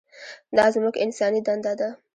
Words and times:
دا 0.57 0.65
زموږ 0.75 0.93
انساني 1.03 1.41
دنده 1.47 1.73
ده. 1.79 1.89